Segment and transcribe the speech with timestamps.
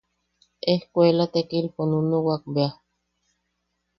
[0.73, 2.71] Ejkuela tekilpo nunuwak bea.